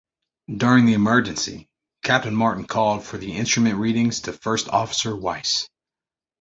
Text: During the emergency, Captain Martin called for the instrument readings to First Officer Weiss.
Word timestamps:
During 0.57 0.87
the 0.87 0.95
emergency, 0.95 1.69
Captain 2.03 2.33
Martin 2.33 2.65
called 2.65 3.03
for 3.05 3.19
the 3.19 3.33
instrument 3.33 3.77
readings 3.77 4.21
to 4.21 4.33
First 4.33 4.67
Officer 4.67 5.15
Weiss. 5.15 5.69